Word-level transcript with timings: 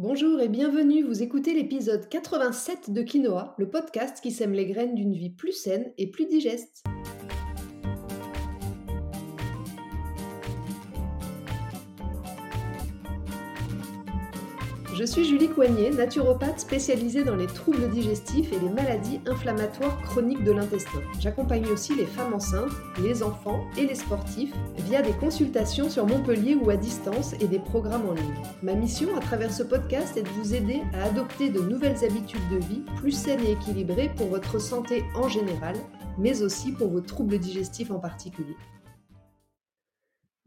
Bonjour 0.00 0.40
et 0.40 0.48
bienvenue, 0.48 1.02
vous 1.02 1.24
écoutez 1.24 1.54
l'épisode 1.54 2.08
87 2.08 2.92
de 2.92 3.02
Quinoa, 3.02 3.56
le 3.58 3.68
podcast 3.68 4.20
qui 4.22 4.30
sème 4.30 4.52
les 4.52 4.64
graines 4.64 4.94
d'une 4.94 5.12
vie 5.12 5.28
plus 5.28 5.50
saine 5.50 5.92
et 5.98 6.08
plus 6.08 6.26
digeste. 6.26 6.84
Je 14.98 15.04
suis 15.04 15.24
Julie 15.24 15.48
Coignet, 15.48 15.90
naturopathe 15.90 16.58
spécialisée 16.58 17.22
dans 17.22 17.36
les 17.36 17.46
troubles 17.46 17.88
digestifs 17.88 18.52
et 18.52 18.58
les 18.58 18.68
maladies 18.68 19.20
inflammatoires 19.26 19.96
chroniques 20.02 20.42
de 20.42 20.50
l'intestin. 20.50 20.98
J'accompagne 21.20 21.68
aussi 21.68 21.94
les 21.94 22.04
femmes 22.04 22.34
enceintes, 22.34 22.72
les 23.00 23.22
enfants 23.22 23.60
et 23.76 23.86
les 23.86 23.94
sportifs 23.94 24.52
via 24.78 25.00
des 25.00 25.12
consultations 25.12 25.88
sur 25.88 26.04
Montpellier 26.04 26.56
ou 26.56 26.68
à 26.70 26.76
distance 26.76 27.34
et 27.34 27.46
des 27.46 27.60
programmes 27.60 28.08
en 28.08 28.14
ligne. 28.14 28.42
Ma 28.64 28.74
mission 28.74 29.16
à 29.16 29.20
travers 29.20 29.52
ce 29.52 29.62
podcast 29.62 30.16
est 30.16 30.24
de 30.24 30.28
vous 30.30 30.52
aider 30.52 30.82
à 30.92 31.04
adopter 31.04 31.50
de 31.50 31.60
nouvelles 31.60 32.04
habitudes 32.04 32.48
de 32.50 32.56
vie 32.56 32.82
plus 32.96 33.12
saines 33.12 33.44
et 33.46 33.52
équilibrées 33.52 34.10
pour 34.16 34.26
votre 34.26 34.58
santé 34.58 35.04
en 35.14 35.28
général, 35.28 35.76
mais 36.18 36.42
aussi 36.42 36.72
pour 36.72 36.88
vos 36.88 37.02
troubles 37.02 37.38
digestifs 37.38 37.92
en 37.92 38.00
particulier. 38.00 38.56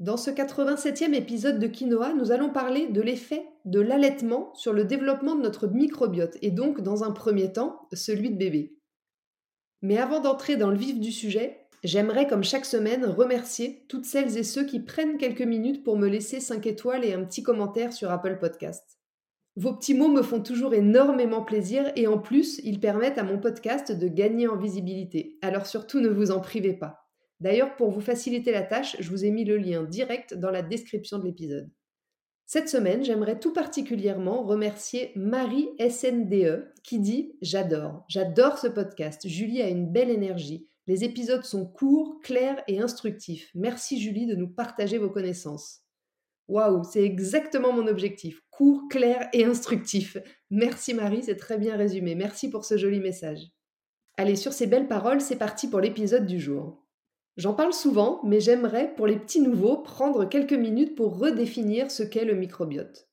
Dans 0.01 0.17
ce 0.17 0.31
87e 0.31 1.13
épisode 1.13 1.59
de 1.59 1.67
Quinoa, 1.67 2.13
nous 2.15 2.31
allons 2.31 2.49
parler 2.49 2.87
de 2.87 3.01
l'effet 3.01 3.45
de 3.65 3.79
l'allaitement 3.79 4.51
sur 4.55 4.73
le 4.73 4.83
développement 4.83 5.35
de 5.35 5.43
notre 5.43 5.67
microbiote 5.67 6.39
et 6.41 6.49
donc, 6.49 6.81
dans 6.81 7.03
un 7.03 7.11
premier 7.11 7.53
temps, 7.53 7.87
celui 7.93 8.31
de 8.31 8.35
bébé. 8.35 8.73
Mais 9.83 9.99
avant 9.99 10.19
d'entrer 10.19 10.57
dans 10.57 10.71
le 10.71 10.75
vif 10.75 10.99
du 10.99 11.11
sujet, 11.11 11.67
j'aimerais, 11.83 12.25
comme 12.25 12.43
chaque 12.43 12.65
semaine, 12.65 13.05
remercier 13.05 13.85
toutes 13.89 14.05
celles 14.05 14.39
et 14.39 14.43
ceux 14.43 14.65
qui 14.65 14.79
prennent 14.79 15.19
quelques 15.19 15.43
minutes 15.43 15.83
pour 15.83 15.99
me 15.99 16.07
laisser 16.07 16.39
5 16.39 16.65
étoiles 16.65 17.05
et 17.05 17.13
un 17.13 17.23
petit 17.23 17.43
commentaire 17.43 17.93
sur 17.93 18.09
Apple 18.09 18.39
Podcast. 18.39 18.97
Vos 19.55 19.73
petits 19.73 19.93
mots 19.93 20.07
me 20.07 20.23
font 20.23 20.41
toujours 20.41 20.73
énormément 20.73 21.43
plaisir 21.43 21.91
et 21.95 22.07
en 22.07 22.17
plus, 22.17 22.59
ils 22.63 22.79
permettent 22.79 23.19
à 23.19 23.23
mon 23.23 23.37
podcast 23.37 23.91
de 23.91 24.07
gagner 24.07 24.47
en 24.47 24.57
visibilité. 24.57 25.37
Alors 25.43 25.67
surtout, 25.67 25.99
ne 25.99 26.09
vous 26.09 26.31
en 26.31 26.39
privez 26.39 26.73
pas. 26.73 27.00
D'ailleurs, 27.41 27.75
pour 27.75 27.89
vous 27.89 28.01
faciliter 28.01 28.51
la 28.51 28.61
tâche, 28.61 28.95
je 28.99 29.09
vous 29.09 29.25
ai 29.25 29.31
mis 29.31 29.45
le 29.45 29.57
lien 29.57 29.83
direct 29.83 30.35
dans 30.35 30.51
la 30.51 30.61
description 30.61 31.17
de 31.17 31.25
l'épisode. 31.25 31.69
Cette 32.45 32.69
semaine, 32.69 33.03
j'aimerais 33.03 33.39
tout 33.39 33.51
particulièrement 33.51 34.43
remercier 34.43 35.11
Marie 35.15 35.69
SNDE 35.79 36.71
qui 36.83 36.99
dit 36.99 37.33
J'adore, 37.41 38.05
j'adore 38.07 38.59
ce 38.59 38.67
podcast. 38.67 39.27
Julie 39.27 39.61
a 39.61 39.69
une 39.69 39.91
belle 39.91 40.11
énergie. 40.11 40.67
Les 40.85 41.03
épisodes 41.03 41.43
sont 41.43 41.65
courts, 41.65 42.19
clairs 42.21 42.61
et 42.67 42.79
instructifs. 42.79 43.49
Merci 43.55 43.99
Julie 43.99 44.27
de 44.27 44.35
nous 44.35 44.49
partager 44.49 44.99
vos 44.99 45.09
connaissances. 45.09 45.81
Waouh, 46.47 46.83
c'est 46.83 47.03
exactement 47.03 47.73
mon 47.73 47.87
objectif. 47.87 48.41
Court, 48.51 48.83
clair 48.87 49.29
et 49.33 49.45
instructif. 49.45 50.17
Merci 50.51 50.93
Marie, 50.93 51.23
c'est 51.23 51.37
très 51.37 51.57
bien 51.57 51.75
résumé. 51.75 52.13
Merci 52.13 52.51
pour 52.51 52.65
ce 52.65 52.77
joli 52.77 52.99
message. 52.99 53.47
Allez, 54.17 54.35
sur 54.35 54.53
ces 54.53 54.67
belles 54.67 54.89
paroles, 54.89 55.21
c'est 55.21 55.37
parti 55.37 55.69
pour 55.69 55.79
l'épisode 55.79 56.27
du 56.27 56.39
jour. 56.39 56.80
J'en 57.37 57.53
parle 57.53 57.73
souvent, 57.73 58.21
mais 58.23 58.39
j'aimerais, 58.39 58.93
pour 58.95 59.07
les 59.07 59.17
petits 59.17 59.41
nouveaux, 59.41 59.77
prendre 59.77 60.25
quelques 60.25 60.53
minutes 60.53 60.95
pour 60.95 61.17
redéfinir 61.17 61.89
ce 61.89 62.03
qu'est 62.03 62.25
le 62.25 62.35
microbiote. 62.35 63.07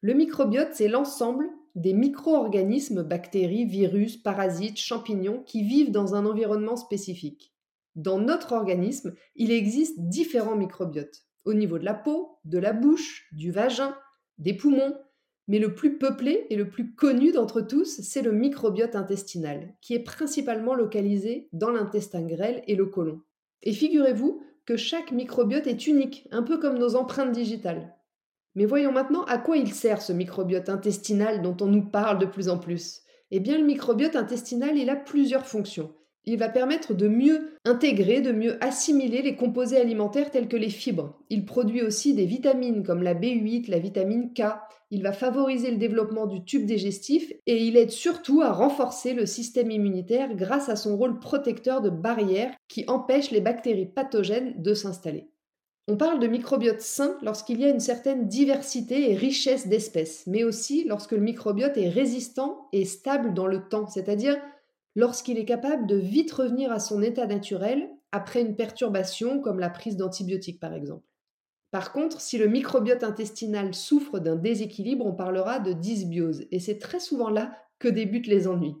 Le 0.00 0.14
microbiote, 0.14 0.70
c'est 0.72 0.88
l'ensemble 0.88 1.48
des 1.74 1.92
micro-organismes, 1.92 3.02
bactéries, 3.02 3.66
virus, 3.66 4.16
parasites, 4.16 4.78
champignons 4.78 5.42
qui 5.42 5.62
vivent 5.62 5.90
dans 5.90 6.14
un 6.14 6.24
environnement 6.24 6.76
spécifique. 6.76 7.54
Dans 7.96 8.18
notre 8.18 8.52
organisme, 8.52 9.14
il 9.34 9.50
existe 9.50 10.00
différents 10.00 10.56
microbiotes, 10.56 11.26
au 11.44 11.52
niveau 11.52 11.78
de 11.78 11.84
la 11.84 11.94
peau, 11.94 12.38
de 12.44 12.58
la 12.58 12.72
bouche, 12.72 13.28
du 13.32 13.50
vagin, 13.50 13.94
des 14.38 14.54
poumons, 14.54 14.96
mais 15.48 15.58
le 15.58 15.74
plus 15.74 15.98
peuplé 15.98 16.46
et 16.50 16.56
le 16.56 16.68
plus 16.68 16.94
connu 16.94 17.32
d'entre 17.32 17.60
tous, 17.60 18.00
c'est 18.02 18.22
le 18.22 18.32
microbiote 18.32 18.96
intestinal, 18.96 19.74
qui 19.80 19.94
est 19.94 20.02
principalement 20.02 20.74
localisé 20.74 21.48
dans 21.52 21.70
l'intestin 21.70 22.22
grêle 22.22 22.62
et 22.66 22.74
le 22.74 22.86
côlon. 22.86 23.20
Et 23.62 23.72
figurez-vous 23.72 24.42
que 24.64 24.76
chaque 24.76 25.12
microbiote 25.12 25.66
est 25.66 25.86
unique, 25.86 26.26
un 26.32 26.42
peu 26.42 26.58
comme 26.58 26.78
nos 26.78 26.96
empreintes 26.96 27.32
digitales. 27.32 27.94
Mais 28.56 28.64
voyons 28.64 28.90
maintenant 28.90 29.22
à 29.24 29.38
quoi 29.38 29.56
il 29.56 29.72
sert 29.72 30.02
ce 30.02 30.12
microbiote 30.12 30.68
intestinal 30.68 31.42
dont 31.42 31.56
on 31.60 31.66
nous 31.66 31.84
parle 31.84 32.18
de 32.18 32.26
plus 32.26 32.48
en 32.48 32.58
plus. 32.58 33.02
Eh 33.30 33.40
bien, 33.40 33.58
le 33.58 33.64
microbiote 33.64 34.16
intestinal, 34.16 34.76
il 34.76 34.90
a 34.90 34.96
plusieurs 34.96 35.46
fonctions. 35.46 35.94
Il 36.28 36.38
va 36.38 36.48
permettre 36.48 36.92
de 36.92 37.06
mieux 37.06 37.52
intégrer, 37.64 38.20
de 38.20 38.32
mieux 38.32 38.62
assimiler 38.62 39.22
les 39.22 39.36
composés 39.36 39.80
alimentaires 39.80 40.32
tels 40.32 40.48
que 40.48 40.56
les 40.56 40.70
fibres. 40.70 41.16
Il 41.30 41.44
produit 41.44 41.82
aussi 41.82 42.14
des 42.14 42.26
vitamines 42.26 42.82
comme 42.82 43.04
la 43.04 43.14
B8, 43.14 43.70
la 43.70 43.78
vitamine 43.78 44.32
K. 44.34 44.42
Il 44.90 45.04
va 45.04 45.12
favoriser 45.12 45.70
le 45.70 45.76
développement 45.76 46.26
du 46.26 46.44
tube 46.44 46.66
digestif 46.66 47.32
et 47.46 47.64
il 47.64 47.76
aide 47.76 47.92
surtout 47.92 48.42
à 48.42 48.52
renforcer 48.52 49.14
le 49.14 49.24
système 49.24 49.70
immunitaire 49.70 50.34
grâce 50.34 50.68
à 50.68 50.74
son 50.74 50.96
rôle 50.96 51.20
protecteur 51.20 51.80
de 51.80 51.90
barrière 51.90 52.52
qui 52.66 52.84
empêche 52.88 53.30
les 53.30 53.40
bactéries 53.40 53.86
pathogènes 53.86 54.60
de 54.60 54.74
s'installer. 54.74 55.28
On 55.88 55.96
parle 55.96 56.18
de 56.18 56.26
microbiote 56.26 56.80
sain 56.80 57.16
lorsqu'il 57.22 57.60
y 57.60 57.64
a 57.64 57.68
une 57.68 57.78
certaine 57.78 58.26
diversité 58.26 59.12
et 59.12 59.14
richesse 59.14 59.68
d'espèces, 59.68 60.24
mais 60.26 60.42
aussi 60.42 60.82
lorsque 60.88 61.12
le 61.12 61.20
microbiote 61.20 61.76
est 61.76 61.88
résistant 61.88 62.66
et 62.72 62.84
stable 62.84 63.34
dans 63.34 63.46
le 63.46 63.68
temps, 63.68 63.86
c'est-à-dire 63.86 64.36
lorsqu'il 64.96 65.38
est 65.38 65.44
capable 65.44 65.86
de 65.86 65.96
vite 65.96 66.32
revenir 66.32 66.72
à 66.72 66.80
son 66.80 67.02
état 67.02 67.26
naturel 67.26 67.88
après 68.10 68.40
une 68.40 68.56
perturbation 68.56 69.40
comme 69.40 69.60
la 69.60 69.70
prise 69.70 69.96
d'antibiotiques 69.96 70.58
par 70.58 70.74
exemple. 70.74 71.04
Par 71.70 71.92
contre, 71.92 72.20
si 72.20 72.38
le 72.38 72.48
microbiote 72.48 73.04
intestinal 73.04 73.74
souffre 73.74 74.18
d'un 74.18 74.36
déséquilibre, 74.36 75.04
on 75.04 75.12
parlera 75.12 75.58
de 75.58 75.72
dysbiose, 75.72 76.46
et 76.50 76.58
c'est 76.58 76.78
très 76.78 77.00
souvent 77.00 77.28
là 77.28 77.52
que 77.78 77.88
débutent 77.88 78.28
les 78.28 78.48
ennuis. 78.48 78.76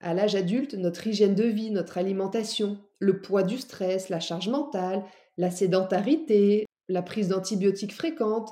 À 0.00 0.14
l'âge 0.14 0.34
adulte, 0.34 0.74
notre 0.74 1.06
hygiène 1.06 1.34
de 1.34 1.44
vie, 1.44 1.70
notre 1.70 1.98
alimentation, 1.98 2.78
le 2.98 3.20
poids 3.20 3.42
du 3.42 3.58
stress, 3.58 4.08
la 4.08 4.20
charge 4.20 4.48
mentale, 4.48 5.04
la 5.36 5.50
sédentarité, 5.50 6.64
la 6.88 7.02
prise 7.02 7.28
d'antibiotiques 7.28 7.94
fréquentes, 7.94 8.50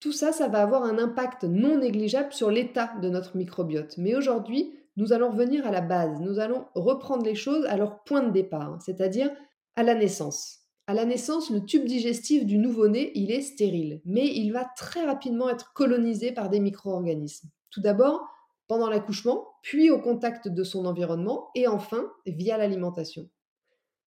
tout 0.00 0.12
ça, 0.12 0.32
ça 0.32 0.48
va 0.48 0.62
avoir 0.62 0.84
un 0.84 0.98
impact 0.98 1.44
non 1.44 1.78
négligeable 1.78 2.32
sur 2.32 2.50
l'état 2.50 2.92
de 3.02 3.08
notre 3.08 3.36
microbiote. 3.36 3.96
Mais 3.98 4.14
aujourd'hui, 4.14 4.72
nous 4.98 5.12
allons 5.12 5.30
revenir 5.30 5.64
à 5.64 5.70
la 5.70 5.80
base, 5.80 6.20
nous 6.20 6.40
allons 6.40 6.66
reprendre 6.74 7.24
les 7.24 7.36
choses 7.36 7.64
à 7.66 7.76
leur 7.76 8.02
point 8.02 8.20
de 8.20 8.32
départ, 8.32 8.62
hein, 8.62 8.78
c'est-à-dire 8.84 9.30
à 9.76 9.84
la 9.84 9.94
naissance. 9.94 10.58
À 10.88 10.94
la 10.94 11.04
naissance, 11.04 11.50
le 11.50 11.64
tube 11.64 11.84
digestif 11.84 12.44
du 12.44 12.58
nouveau-né, 12.58 13.12
il 13.14 13.30
est 13.30 13.42
stérile, 13.42 14.00
mais 14.04 14.26
il 14.26 14.50
va 14.50 14.66
très 14.76 15.04
rapidement 15.06 15.48
être 15.50 15.72
colonisé 15.72 16.32
par 16.32 16.50
des 16.50 16.58
micro-organismes. 16.58 17.48
Tout 17.70 17.80
d'abord, 17.80 18.26
pendant 18.66 18.90
l'accouchement, 18.90 19.46
puis 19.62 19.88
au 19.88 20.00
contact 20.00 20.48
de 20.48 20.64
son 20.64 20.84
environnement, 20.84 21.50
et 21.54 21.68
enfin, 21.68 22.10
via 22.26 22.58
l'alimentation. 22.58 23.28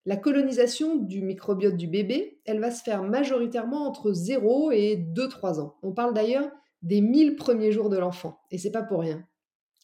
La 0.06 0.18
colonisation 0.18 0.98
du 0.98 1.22
microbiote 1.22 1.78
du 1.78 1.88
bébé, 1.88 2.42
elle 2.44 2.60
va 2.60 2.70
se 2.70 2.84
faire 2.84 3.04
majoritairement 3.04 3.88
entre 3.88 4.12
0 4.12 4.72
et 4.72 4.98
2-3 4.98 5.62
ans. 5.62 5.76
On 5.84 5.94
parle 5.94 6.14
d'ailleurs 6.14 6.52
des 6.82 7.00
1000 7.00 7.38
premiers 7.38 7.72
jours 7.72 7.90
de 7.90 7.98
l'enfant, 7.98 8.42
et 8.52 8.58
c'est 8.58 8.72
pas 8.72 8.84
pour 8.84 9.00
rien. 9.00 9.24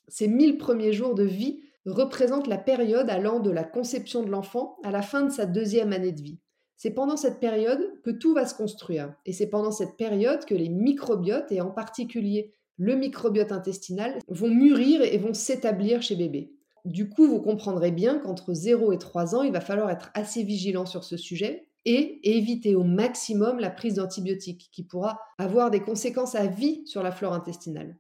Ces 0.07 0.28
1000 0.28 0.57
premiers 0.57 0.94
jours 0.94 1.16
de 1.16 1.23
vie 1.23 1.62
représentent 1.85 2.47
la 2.47 2.57
période 2.57 3.09
allant 3.09 3.40
de 3.40 3.51
la 3.51 3.63
conception 3.63 4.23
de 4.23 4.29
l'enfant 4.29 4.78
à 4.84 4.91
la 4.91 5.01
fin 5.01 5.23
de 5.23 5.31
sa 5.31 5.45
deuxième 5.45 5.94
année 5.94 6.12
de 6.12 6.22
vie. 6.22 6.40
C'est 6.75 6.91
pendant 6.91 7.18
cette 7.18 7.40
période 7.40 7.81
que 8.03 8.12
tout 8.12 8.34
va 8.34 8.46
se 8.46 8.53
construire. 8.53 9.13
Et 9.25 9.34
c'est 9.34 9.50
pendant 9.50 9.72
cette 9.72 9.97
période 9.97 10.46
que 10.46 10.53
les 10.53 10.69
microbiotes, 10.69 11.51
et 11.51 11.62
en 11.62 11.72
particulier 11.72 12.53
le 12.78 12.96
microbiote 12.96 13.51
intestinal, 13.51 14.19
vont 14.28 14.50
mûrir 14.50 15.01
et 15.01 15.17
vont 15.17 15.34
s'établir 15.34 16.03
chez 16.03 16.16
bébé. 16.16 16.53
Du 16.85 17.09
coup, 17.09 17.28
vous 17.28 17.41
comprendrez 17.41 17.91
bien 17.91 18.19
qu'entre 18.19 18.53
0 18.53 18.94
et 18.94 19.00
3 19.00 19.35
ans, 19.35 19.41
il 19.41 19.51
va 19.51 19.59
falloir 19.59 19.90
être 19.90 20.12
assez 20.13 20.44
vigilant 20.44 20.85
sur 20.85 21.03
ce 21.03 21.17
sujet 21.17 21.67
et 21.85 22.19
éviter 22.35 22.75
au 22.75 22.84
maximum 22.84 23.59
la 23.59 23.72
prise 23.72 23.96
d'antibiotiques 23.96 24.69
qui 24.72 24.84
pourra 24.84 25.19
avoir 25.38 25.72
des 25.72 25.81
conséquences 25.81 26.35
à 26.35 26.46
vie 26.46 26.85
sur 26.85 27.01
la 27.01 27.12
flore 27.12 27.34
intestinale. 27.34 27.97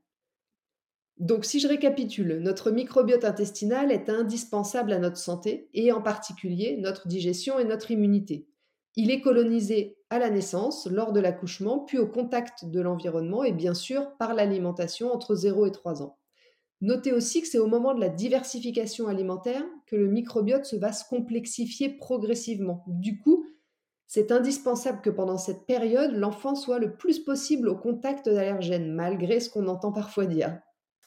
Donc 1.19 1.45
si 1.45 1.59
je 1.59 1.67
récapitule, 1.67 2.39
notre 2.39 2.69
microbiote 2.69 3.25
intestinal 3.25 3.91
est 3.91 4.09
indispensable 4.09 4.93
à 4.93 4.99
notre 4.99 5.17
santé 5.17 5.69
et 5.73 5.91
en 5.91 6.01
particulier 6.01 6.77
notre 6.79 7.07
digestion 7.07 7.57
et 7.57 7.65
notre 7.65 7.89
immunité. 7.89 8.47
Il 8.95 9.09
est 9.09 9.21
colonisé 9.21 9.97
à 10.09 10.19
la 10.19 10.29
naissance, 10.29 10.87
lors 10.87 11.13
de 11.13 11.19
l'accouchement, 11.19 11.79
puis 11.79 11.97
au 11.97 12.07
contact 12.07 12.65
de 12.65 12.81
l'environnement 12.81 13.43
et 13.43 13.51
bien 13.51 13.73
sûr 13.73 14.15
par 14.17 14.33
l'alimentation 14.33 15.11
entre 15.11 15.35
0 15.35 15.65
et 15.65 15.71
3 15.71 16.03
ans. 16.03 16.17
Notez 16.81 17.11
aussi 17.11 17.41
que 17.41 17.47
c'est 17.47 17.57
au 17.57 17.67
moment 17.67 17.95
de 17.95 17.99
la 17.99 18.09
diversification 18.09 19.07
alimentaire 19.07 19.63
que 19.87 19.95
le 19.95 20.07
microbiote 20.07 20.71
va 20.75 20.93
se 20.93 21.03
complexifier 21.09 21.89
progressivement. 21.89 22.83
Du 22.87 23.19
coup, 23.19 23.45
c'est 24.05 24.31
indispensable 24.31 25.01
que 25.01 25.09
pendant 25.09 25.39
cette 25.39 25.65
période, 25.65 26.11
l'enfant 26.13 26.53
soit 26.53 26.79
le 26.79 26.95
plus 26.95 27.19
possible 27.19 27.67
au 27.67 27.75
contact 27.75 28.29
d'allergènes, 28.29 28.93
malgré 28.93 29.39
ce 29.39 29.49
qu'on 29.49 29.67
entend 29.67 29.91
parfois 29.91 30.27
dire. 30.27 30.59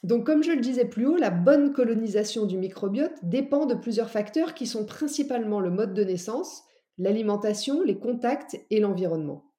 Donc 0.03 0.25
comme 0.25 0.43
je 0.43 0.51
le 0.51 0.61
disais 0.61 0.85
plus 0.85 1.05
haut, 1.05 1.17
la 1.17 1.29
bonne 1.29 1.73
colonisation 1.73 2.45
du 2.45 2.57
microbiote 2.57 3.13
dépend 3.23 3.65
de 3.65 3.75
plusieurs 3.75 4.09
facteurs 4.09 4.53
qui 4.53 4.65
sont 4.65 4.85
principalement 4.85 5.59
le 5.59 5.69
mode 5.69 5.93
de 5.93 6.03
naissance, 6.03 6.63
l'alimentation, 6.97 7.83
les 7.83 7.99
contacts 7.99 8.59
et 8.71 8.79
l'environnement. 8.79 9.51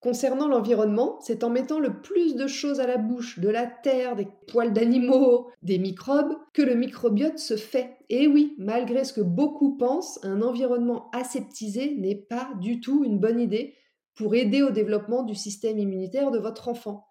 Concernant 0.00 0.46
l'environnement, 0.46 1.18
c'est 1.20 1.42
en 1.42 1.50
mettant 1.50 1.80
le 1.80 2.00
plus 2.00 2.36
de 2.36 2.46
choses 2.46 2.78
à 2.78 2.86
la 2.86 2.98
bouche, 2.98 3.40
de 3.40 3.48
la 3.48 3.66
terre, 3.66 4.14
des 4.14 4.28
poils 4.46 4.72
d'animaux, 4.72 5.48
des 5.64 5.78
microbes, 5.78 6.36
que 6.54 6.62
le 6.62 6.76
microbiote 6.76 7.38
se 7.38 7.56
fait. 7.56 7.96
Et 8.08 8.28
oui, 8.28 8.54
malgré 8.58 9.02
ce 9.02 9.12
que 9.12 9.20
beaucoup 9.20 9.76
pensent, 9.76 10.20
un 10.22 10.42
environnement 10.42 11.10
aseptisé 11.10 11.96
n'est 11.96 12.14
pas 12.14 12.48
du 12.60 12.78
tout 12.78 13.02
une 13.04 13.18
bonne 13.18 13.40
idée 13.40 13.74
pour 14.14 14.36
aider 14.36 14.62
au 14.62 14.70
développement 14.70 15.24
du 15.24 15.34
système 15.34 15.78
immunitaire 15.78 16.30
de 16.30 16.38
votre 16.38 16.68
enfant. 16.68 17.07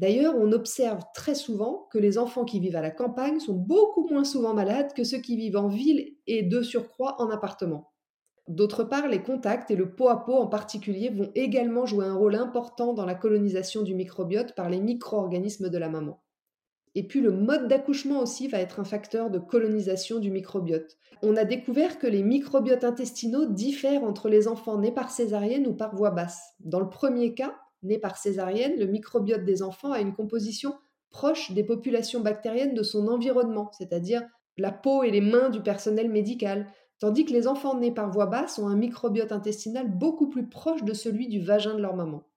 D'ailleurs, 0.00 0.34
on 0.34 0.52
observe 0.52 1.02
très 1.12 1.34
souvent 1.34 1.86
que 1.92 1.98
les 1.98 2.16
enfants 2.16 2.46
qui 2.46 2.58
vivent 2.58 2.76
à 2.76 2.80
la 2.80 2.90
campagne 2.90 3.38
sont 3.38 3.52
beaucoup 3.52 4.08
moins 4.08 4.24
souvent 4.24 4.54
malades 4.54 4.94
que 4.94 5.04
ceux 5.04 5.18
qui 5.18 5.36
vivent 5.36 5.58
en 5.58 5.68
ville 5.68 6.16
et 6.26 6.42
de 6.42 6.62
surcroît 6.62 7.16
en 7.18 7.28
appartement. 7.28 7.92
D'autre 8.48 8.82
part, 8.82 9.08
les 9.08 9.22
contacts 9.22 9.70
et 9.70 9.76
le 9.76 9.94
pot 9.94 10.08
à 10.08 10.24
pot 10.24 10.36
en 10.36 10.46
particulier 10.46 11.10
vont 11.10 11.30
également 11.34 11.84
jouer 11.84 12.06
un 12.06 12.14
rôle 12.14 12.36
important 12.36 12.94
dans 12.94 13.04
la 13.04 13.14
colonisation 13.14 13.82
du 13.82 13.94
microbiote 13.94 14.54
par 14.54 14.70
les 14.70 14.80
micro-organismes 14.80 15.68
de 15.68 15.76
la 15.76 15.90
maman. 15.90 16.22
Et 16.94 17.06
puis 17.06 17.20
le 17.20 17.32
mode 17.32 17.68
d'accouchement 17.68 18.20
aussi 18.20 18.48
va 18.48 18.58
être 18.58 18.80
un 18.80 18.84
facteur 18.84 19.28
de 19.28 19.38
colonisation 19.38 20.18
du 20.18 20.30
microbiote. 20.30 20.96
On 21.22 21.36
a 21.36 21.44
découvert 21.44 21.98
que 21.98 22.06
les 22.06 22.22
microbiotes 22.22 22.84
intestinaux 22.84 23.44
diffèrent 23.44 24.04
entre 24.04 24.30
les 24.30 24.48
enfants 24.48 24.78
nés 24.78 24.92
par 24.92 25.10
césarienne 25.10 25.66
ou 25.66 25.74
par 25.74 25.94
voie 25.94 26.10
basse. 26.10 26.54
Dans 26.60 26.80
le 26.80 26.88
premier 26.88 27.34
cas, 27.34 27.54
né 27.82 27.98
par 27.98 28.16
césarienne, 28.16 28.78
le 28.78 28.86
microbiote 28.86 29.44
des 29.44 29.62
enfants 29.62 29.92
a 29.92 30.00
une 30.00 30.14
composition 30.14 30.74
proche 31.10 31.52
des 31.52 31.64
populations 31.64 32.20
bactériennes 32.20 32.74
de 32.74 32.82
son 32.82 33.08
environnement, 33.08 33.70
c'est-à-dire 33.76 34.22
la 34.56 34.72
peau 34.72 35.02
et 35.02 35.10
les 35.10 35.20
mains 35.20 35.50
du 35.50 35.60
personnel 35.60 36.10
médical, 36.10 36.66
tandis 36.98 37.24
que 37.24 37.32
les 37.32 37.46
enfants 37.46 37.78
nés 37.78 37.92
par 37.92 38.10
voie 38.10 38.26
basse 38.26 38.58
ont 38.58 38.68
un 38.68 38.76
microbiote 38.76 39.32
intestinal 39.32 39.88
beaucoup 39.88 40.28
plus 40.28 40.48
proche 40.48 40.84
de 40.84 40.94
celui 40.94 41.28
du 41.28 41.40
vagin 41.40 41.74
de 41.74 41.82
leur 41.82 41.96
maman. 41.96 42.28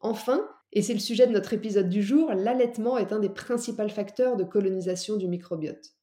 Enfin, 0.00 0.46
et 0.72 0.82
c'est 0.82 0.94
le 0.94 1.00
sujet 1.00 1.26
de 1.26 1.32
notre 1.32 1.54
épisode 1.54 1.88
du 1.88 2.02
jour, 2.02 2.32
l'allaitement 2.34 2.98
est 2.98 3.12
un 3.12 3.20
des 3.20 3.30
principaux 3.30 3.88
facteurs 3.88 4.36
de 4.36 4.44
colonisation 4.44 5.16
du 5.16 5.28
microbiote. 5.28 5.94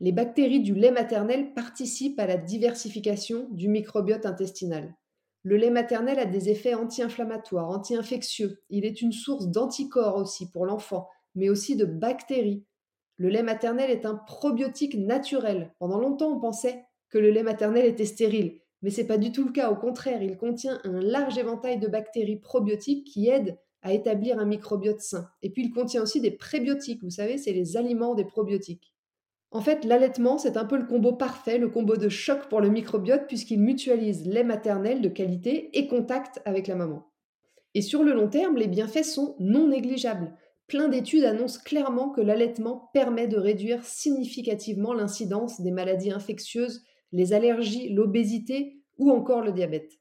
Les 0.00 0.12
bactéries 0.12 0.60
du 0.60 0.74
lait 0.74 0.90
maternel 0.90 1.54
participent 1.54 2.18
à 2.18 2.26
la 2.26 2.36
diversification 2.36 3.48
du 3.50 3.68
microbiote 3.68 4.26
intestinal. 4.26 4.94
Le 5.48 5.56
lait 5.56 5.70
maternel 5.70 6.18
a 6.18 6.24
des 6.24 6.48
effets 6.48 6.74
anti-inflammatoires, 6.74 7.70
anti-infectieux. 7.70 8.64
Il 8.68 8.84
est 8.84 9.00
une 9.00 9.12
source 9.12 9.46
d'anticorps 9.46 10.16
aussi 10.16 10.50
pour 10.50 10.66
l'enfant, 10.66 11.08
mais 11.36 11.50
aussi 11.50 11.76
de 11.76 11.84
bactéries. 11.84 12.64
Le 13.16 13.28
lait 13.28 13.44
maternel 13.44 13.88
est 13.88 14.06
un 14.06 14.16
probiotique 14.16 14.96
naturel. 14.96 15.72
Pendant 15.78 16.00
longtemps, 16.00 16.32
on 16.32 16.40
pensait 16.40 16.82
que 17.10 17.18
le 17.18 17.30
lait 17.30 17.44
maternel 17.44 17.86
était 17.86 18.06
stérile. 18.06 18.58
Mais 18.82 18.90
ce 18.90 19.00
n'est 19.02 19.06
pas 19.06 19.18
du 19.18 19.30
tout 19.30 19.44
le 19.44 19.52
cas. 19.52 19.70
Au 19.70 19.76
contraire, 19.76 20.20
il 20.20 20.36
contient 20.36 20.80
un 20.82 21.00
large 21.00 21.38
éventail 21.38 21.78
de 21.78 21.86
bactéries 21.86 22.40
probiotiques 22.40 23.06
qui 23.06 23.28
aident 23.28 23.56
à 23.82 23.92
établir 23.92 24.40
un 24.40 24.46
microbiote 24.46 25.00
sain. 25.00 25.28
Et 25.42 25.50
puis 25.50 25.62
il 25.62 25.70
contient 25.70 26.02
aussi 26.02 26.20
des 26.20 26.32
prébiotiques. 26.32 27.04
Vous 27.04 27.10
savez, 27.10 27.38
c'est 27.38 27.52
les 27.52 27.76
aliments 27.76 28.16
des 28.16 28.24
probiotiques. 28.24 28.95
En 29.50 29.60
fait, 29.60 29.84
l'allaitement, 29.84 30.38
c'est 30.38 30.56
un 30.56 30.64
peu 30.64 30.76
le 30.76 30.86
combo 30.86 31.12
parfait, 31.12 31.58
le 31.58 31.68
combo 31.68 31.96
de 31.96 32.08
choc 32.08 32.48
pour 32.48 32.60
le 32.60 32.68
microbiote, 32.68 33.26
puisqu'il 33.26 33.60
mutualise 33.60 34.26
lait 34.26 34.44
maternel 34.44 35.00
de 35.00 35.08
qualité 35.08 35.70
et 35.78 35.86
contact 35.86 36.42
avec 36.44 36.66
la 36.66 36.74
maman. 36.74 37.06
Et 37.74 37.82
sur 37.82 38.02
le 38.02 38.12
long 38.12 38.28
terme, 38.28 38.56
les 38.56 38.68
bienfaits 38.68 39.04
sont 39.04 39.36
non 39.38 39.68
négligeables. 39.68 40.34
Plein 40.66 40.88
d'études 40.88 41.24
annoncent 41.24 41.60
clairement 41.64 42.10
que 42.10 42.20
l'allaitement 42.20 42.90
permet 42.92 43.28
de 43.28 43.36
réduire 43.36 43.84
significativement 43.84 44.94
l'incidence 44.94 45.60
des 45.60 45.70
maladies 45.70 46.10
infectieuses 46.10 46.82
les 47.12 47.32
allergies, 47.32 47.88
l'obésité 47.88 48.76
ou 48.98 49.10
encore 49.10 49.42
le 49.42 49.52
diabète. 49.52 49.92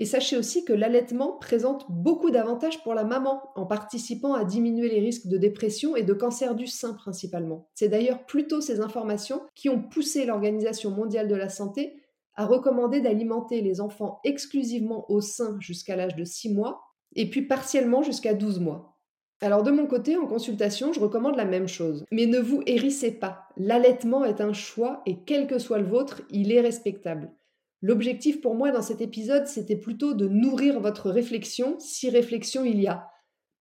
Et 0.00 0.04
sachez 0.04 0.36
aussi 0.36 0.64
que 0.64 0.72
l'allaitement 0.72 1.32
présente 1.32 1.84
beaucoup 1.90 2.30
d'avantages 2.30 2.84
pour 2.84 2.94
la 2.94 3.02
maman 3.02 3.42
en 3.56 3.66
participant 3.66 4.32
à 4.32 4.44
diminuer 4.44 4.88
les 4.88 5.00
risques 5.00 5.26
de 5.26 5.36
dépression 5.36 5.96
et 5.96 6.04
de 6.04 6.12
cancer 6.12 6.54
du 6.54 6.68
sein 6.68 6.94
principalement. 6.94 7.68
C'est 7.74 7.88
d'ailleurs 7.88 8.24
plutôt 8.24 8.60
ces 8.60 8.80
informations 8.80 9.42
qui 9.56 9.68
ont 9.68 9.82
poussé 9.82 10.24
l'Organisation 10.24 10.92
mondiale 10.92 11.26
de 11.26 11.34
la 11.34 11.48
santé 11.48 12.00
à 12.36 12.46
recommander 12.46 13.00
d'alimenter 13.00 13.60
les 13.60 13.80
enfants 13.80 14.20
exclusivement 14.22 15.04
au 15.10 15.20
sein 15.20 15.56
jusqu'à 15.58 15.96
l'âge 15.96 16.14
de 16.14 16.24
6 16.24 16.54
mois 16.54 16.80
et 17.16 17.28
puis 17.28 17.42
partiellement 17.42 18.04
jusqu'à 18.04 18.34
12 18.34 18.60
mois. 18.60 19.00
Alors 19.40 19.64
de 19.64 19.72
mon 19.72 19.88
côté, 19.88 20.16
en 20.16 20.26
consultation, 20.26 20.92
je 20.92 21.00
recommande 21.00 21.36
la 21.36 21.44
même 21.44 21.66
chose. 21.66 22.04
Mais 22.12 22.26
ne 22.26 22.38
vous 22.38 22.62
hérissez 22.66 23.10
pas. 23.10 23.48
L'allaitement 23.56 24.24
est 24.24 24.40
un 24.40 24.52
choix 24.52 25.02
et 25.06 25.24
quel 25.24 25.48
que 25.48 25.58
soit 25.58 25.78
le 25.78 25.88
vôtre, 25.88 26.22
il 26.30 26.52
est 26.52 26.60
respectable. 26.60 27.32
L'objectif 27.80 28.40
pour 28.40 28.54
moi 28.54 28.70
dans 28.70 28.82
cet 28.82 29.00
épisode, 29.00 29.46
c'était 29.46 29.76
plutôt 29.76 30.14
de 30.14 30.28
nourrir 30.28 30.80
votre 30.80 31.10
réflexion, 31.10 31.76
si 31.78 32.10
réflexion 32.10 32.64
il 32.64 32.80
y 32.80 32.88
a. 32.88 33.08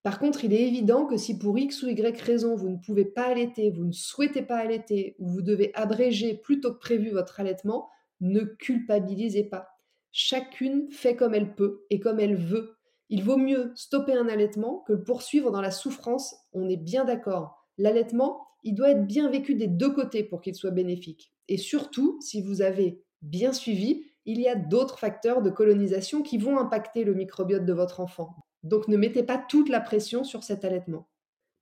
Par 0.04 0.20
contre, 0.20 0.46
il 0.46 0.54
est 0.54 0.68
évident 0.68 1.06
que 1.06 1.18
si 1.18 1.38
pour 1.38 1.58
X 1.58 1.84
ou 1.84 1.90
Y 1.90 2.22
raison 2.22 2.56
vous 2.56 2.70
ne 2.70 2.78
pouvez 2.78 3.06
pas 3.06 3.26
allaiter, 3.26 3.70
vous 3.70 3.86
ne 3.86 3.92
souhaitez 3.92 4.42
pas 4.42 4.58
allaiter, 4.58 5.16
ou 5.20 5.28
vous 5.28 5.42
devez 5.42 5.72
abréger 5.76 6.34
plutôt 6.34 6.74
que 6.74 6.80
prévu 6.80 7.10
votre 7.12 7.40
allaitement, 7.40 7.90
ne 8.22 8.42
culpabilisez 8.42 9.44
pas. 9.44 9.68
Chacune 10.12 10.90
fait 10.90 11.16
comme 11.16 11.36
elle 11.36 11.54
peut 11.56 11.86
et 11.90 12.00
comme 12.00 12.20
elle 12.20 12.38
veut 12.38 12.78
il 13.10 13.24
vaut 13.24 13.38
mieux 13.38 13.72
stopper 13.76 14.14
un 14.14 14.28
allaitement 14.28 14.84
que 14.86 14.94
le 14.94 15.04
poursuivre 15.04 15.52
dans 15.52 15.62
la 15.62 15.72
souffrance, 15.72 16.36
on 16.52 16.68
est 16.68 16.78
bien 16.78 17.06
d'accord. 17.06 17.66
L'allaitement, 17.78 18.46
il 18.64 18.76
doit 18.76 18.90
être 18.90 19.06
bien 19.06 19.30
vécu 19.30 19.56
des 19.56 19.68
deux 19.68 19.92
côtés 19.92 20.24
pour 20.24 20.42
qu'il 20.42 20.56
soit 20.56 20.72
bénéfique. 20.72 21.32
Et 21.48 21.58
surtout, 21.58 22.18
si 22.22 22.42
vous 22.42 22.62
avez 22.62 23.02
bien 23.22 23.54
suivi, 23.54 24.04
il 24.28 24.40
y 24.40 24.48
a 24.48 24.56
d'autres 24.56 25.00
facteurs 25.00 25.42
de 25.42 25.50
colonisation 25.50 26.22
qui 26.22 26.38
vont 26.38 26.60
impacter 26.60 27.04
le 27.04 27.16
microbiote 27.16 27.66
de 27.66 27.74
votre 27.74 28.00
enfant. 28.00 28.36
Donc 28.64 28.88
ne 28.88 28.98
mettez 28.98 29.24
pas 29.24 29.38
toute 29.38 29.70
la 29.70 29.82
pression 29.82 30.24
sur 30.24 30.44
cet 30.44 30.64
allaitement. 30.64 31.08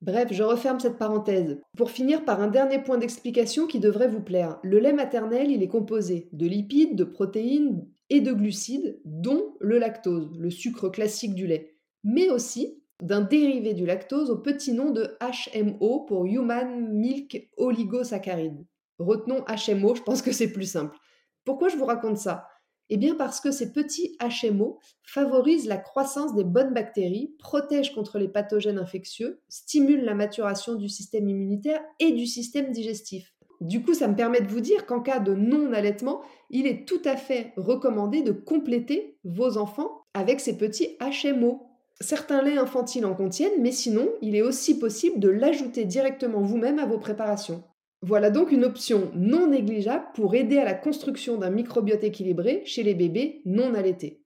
Bref, 0.02 0.28
je 0.32 0.44
referme 0.44 0.82
cette 0.82 0.98
parenthèse. 0.98 1.62
Pour 1.78 1.90
finir 1.90 2.26
par 2.26 2.42
un 2.42 2.48
dernier 2.48 2.80
point 2.80 2.98
d'explication 2.98 3.66
qui 3.66 3.80
devrait 3.80 4.10
vous 4.10 4.22
plaire. 4.22 4.60
Le 4.62 4.80
lait 4.80 4.94
maternel, 4.94 5.50
il 5.50 5.64
est 5.64 5.70
composé 5.70 6.28
de 6.34 6.46
lipides, 6.46 6.96
de 6.98 7.06
protéines, 7.06 7.88
et 8.10 8.22
de 8.22 8.34
glucides, 8.34 9.00
dont 9.04 9.56
le 9.60 9.80
lactose, 9.80 10.38
le 10.38 10.50
sucre 10.50 10.90
classique 10.90 11.34
du 11.34 11.48
lait, 11.48 11.76
mais 12.04 12.30
aussi 12.30 12.82
d'un 13.02 13.22
dérivé 13.22 13.74
du 13.74 13.86
lactose 13.86 14.30
au 14.30 14.38
petit 14.38 14.74
nom 14.74 14.92
de 14.92 15.18
HMO 15.20 16.02
pour 16.02 16.26
Human 16.26 16.94
Milk 16.94 17.50
Oligosaccharide. 17.58 18.66
Retenons 19.00 19.44
HMO, 19.48 19.96
je 19.96 20.02
pense 20.02 20.22
que 20.22 20.32
c'est 20.32 20.52
plus 20.52 20.70
simple. 20.70 20.98
Pourquoi 21.44 21.68
je 21.68 21.78
vous 21.78 21.86
raconte 21.86 22.18
ça? 22.18 22.48
Eh 22.90 22.98
bien 22.98 23.16
parce 23.16 23.42
que 23.42 23.52
ces 23.52 23.72
petits 23.72 24.16
HMO 24.22 24.80
favorisent 25.04 25.68
la 25.68 25.78
croissance 25.78 26.36
des 26.36 26.44
bonnes 26.44 26.74
bactéries, 26.74 27.36
protègent 27.40 27.94
contre 27.96 28.20
les 28.20 28.28
pathogènes 28.28 28.78
infectieux, 28.78 29.42
stimulent 29.50 30.06
la 30.06 30.14
maturation 30.14 30.76
du 30.76 30.88
système 30.88 31.28
immunitaire 31.28 31.82
et 32.00 32.12
du 32.12 32.28
système 32.28 32.72
digestif. 32.72 33.34
Du 33.62 33.82
coup, 33.82 33.94
ça 33.94 34.08
me 34.08 34.16
permet 34.16 34.42
de 34.42 34.48
vous 34.48 34.60
dire 34.60 34.86
qu'en 34.86 35.00
cas 35.00 35.20
de 35.20 35.34
non-allaitement, 35.34 36.22
il 36.50 36.68
est 36.68 36.88
tout 36.88 37.02
à 37.06 37.16
fait 37.16 37.54
recommandé 37.58 38.22
de 38.22 38.32
compléter 38.32 39.18
vos 39.24 39.58
enfants 39.58 40.04
avec 40.14 40.40
ces 40.40 40.58
petits 40.58 40.98
HMO. 41.00 41.64
Certains 42.02 42.42
laits 42.42 42.58
infantiles 42.58 43.06
en 43.06 43.16
contiennent, 43.16 43.62
mais 43.62 43.72
sinon, 43.72 44.10
il 44.22 44.36
est 44.36 44.42
aussi 44.42 44.78
possible 44.78 45.20
de 45.20 45.30
l'ajouter 45.30 45.86
directement 45.86 46.42
vous-même 46.42 46.80
à 46.80 46.86
vos 46.86 47.00
préparations. 47.00 47.64
Voilà 48.08 48.30
donc 48.30 48.52
une 48.52 48.66
option 48.66 49.10
non 49.16 49.48
négligeable 49.48 50.06
pour 50.14 50.36
aider 50.36 50.60
à 50.60 50.64
la 50.64 50.76
construction 50.76 51.40
d'un 51.40 51.50
microbiote 51.50 52.04
équilibré 52.04 52.62
chez 52.64 52.84
les 52.84 52.94
bébés 52.94 53.42
non 53.46 53.74
allaités. 53.74 54.22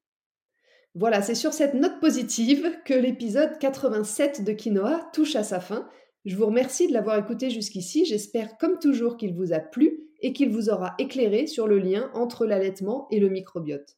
Voilà, 0.96 1.22
c'est 1.22 1.34
sur 1.34 1.54
cette 1.54 1.76
note 1.76 2.02
positive 2.02 2.74
que 2.84 2.94
l'épisode 2.94 3.58
87 3.58 4.44
de 4.44 4.52
Quinoa 4.52 5.10
touche 5.14 5.38
à 5.38 5.44
sa 5.44 5.62
fin. 5.62 5.88
Je 6.26 6.36
vous 6.36 6.48
remercie 6.48 6.90
de 6.90 6.94
l'avoir 6.94 7.18
écouté 7.18 7.50
jusqu'ici. 7.50 8.04
J'espère 8.04 8.58
comme 8.58 8.80
toujours 8.80 9.16
qu'il 9.16 9.34
vous 9.34 9.54
a 9.54 9.60
plu 9.60 10.10
et 10.20 10.34
qu'il 10.34 10.50
vous 10.50 10.70
aura 10.70 10.96
éclairé 11.00 11.48
sur 11.48 11.66
le 11.66 11.80
lien 11.80 12.12
entre 12.14 12.46
l'allaitement 12.46 13.08
et 13.12 13.22
le 13.22 13.30
microbiote. 13.30 13.96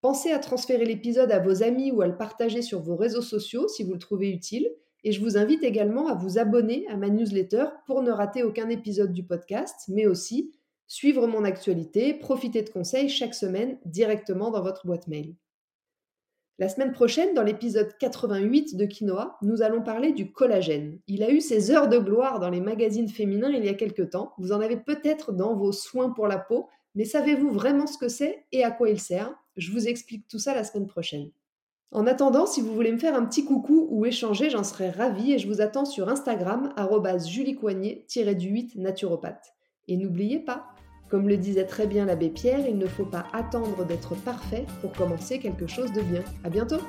Pensez 0.00 0.30
à 0.30 0.38
transférer 0.38 0.86
l'épisode 0.86 1.32
à 1.32 1.38
vos 1.38 1.62
amis 1.62 1.90
ou 1.90 2.00
à 2.00 2.06
le 2.06 2.16
partager 2.16 2.62
sur 2.62 2.80
vos 2.80 2.96
réseaux 2.96 3.20
sociaux 3.20 3.68
si 3.68 3.84
vous 3.84 3.92
le 3.92 3.98
trouvez 3.98 4.30
utile. 4.30 4.70
Et 5.04 5.12
je 5.12 5.20
vous 5.20 5.36
invite 5.36 5.62
également 5.62 6.08
à 6.08 6.14
vous 6.14 6.38
abonner 6.38 6.86
à 6.88 6.96
ma 6.96 7.08
newsletter 7.08 7.66
pour 7.86 8.02
ne 8.02 8.10
rater 8.10 8.42
aucun 8.42 8.68
épisode 8.68 9.12
du 9.12 9.24
podcast, 9.24 9.84
mais 9.88 10.06
aussi 10.06 10.52
suivre 10.86 11.26
mon 11.26 11.44
actualité, 11.44 12.14
profiter 12.14 12.62
de 12.62 12.70
conseils 12.70 13.08
chaque 13.08 13.34
semaine 13.34 13.78
directement 13.84 14.50
dans 14.50 14.62
votre 14.62 14.86
boîte 14.86 15.06
mail. 15.06 15.36
La 16.60 16.68
semaine 16.68 16.90
prochaine, 16.90 17.34
dans 17.34 17.44
l'épisode 17.44 17.96
88 18.00 18.74
de 18.74 18.84
Quinoa, 18.84 19.36
nous 19.42 19.62
allons 19.62 19.80
parler 19.80 20.12
du 20.12 20.32
collagène. 20.32 20.98
Il 21.06 21.22
a 21.22 21.30
eu 21.30 21.40
ses 21.40 21.70
heures 21.70 21.88
de 21.88 21.98
gloire 21.98 22.40
dans 22.40 22.50
les 22.50 22.60
magazines 22.60 23.08
féminins 23.08 23.52
il 23.52 23.64
y 23.64 23.68
a 23.68 23.74
quelque 23.74 24.02
temps. 24.02 24.32
Vous 24.38 24.50
en 24.50 24.60
avez 24.60 24.76
peut-être 24.76 25.32
dans 25.32 25.54
vos 25.54 25.70
soins 25.70 26.10
pour 26.10 26.26
la 26.26 26.38
peau, 26.38 26.68
mais 26.96 27.04
savez-vous 27.04 27.50
vraiment 27.50 27.86
ce 27.86 27.96
que 27.96 28.08
c'est 28.08 28.44
et 28.50 28.64
à 28.64 28.72
quoi 28.72 28.90
il 28.90 28.98
sert? 28.98 29.32
Je 29.56 29.70
vous 29.70 29.86
explique 29.86 30.26
tout 30.26 30.40
ça 30.40 30.52
la 30.52 30.64
semaine 30.64 30.88
prochaine. 30.88 31.30
En 31.90 32.06
attendant, 32.06 32.44
si 32.44 32.60
vous 32.60 32.74
voulez 32.74 32.92
me 32.92 32.98
faire 32.98 33.14
un 33.14 33.24
petit 33.24 33.46
coucou 33.46 33.88
ou 33.90 34.04
échanger, 34.04 34.50
j'en 34.50 34.62
serais 34.62 34.90
ravie 34.90 35.32
et 35.32 35.38
je 35.38 35.48
vous 35.48 35.62
attends 35.62 35.86
sur 35.86 36.10
Instagram, 36.10 36.74
juliecoignet-du-8 37.26 38.78
naturopathe. 38.78 39.54
Et 39.88 39.96
n'oubliez 39.96 40.38
pas, 40.38 40.66
comme 41.08 41.28
le 41.28 41.38
disait 41.38 41.64
très 41.64 41.86
bien 41.86 42.04
l'abbé 42.04 42.28
Pierre, 42.28 42.68
il 42.68 42.76
ne 42.76 42.86
faut 42.86 43.06
pas 43.06 43.24
attendre 43.32 43.86
d'être 43.86 44.14
parfait 44.16 44.66
pour 44.82 44.92
commencer 44.92 45.38
quelque 45.38 45.66
chose 45.66 45.90
de 45.92 46.02
bien. 46.02 46.22
À 46.44 46.50
bientôt! 46.50 46.80